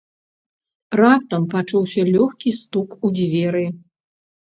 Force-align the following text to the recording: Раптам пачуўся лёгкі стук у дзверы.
Раптам 1.01 1.45
пачуўся 1.53 2.07
лёгкі 2.17 2.57
стук 2.59 3.01
у 3.05 3.15
дзверы. 3.23 3.65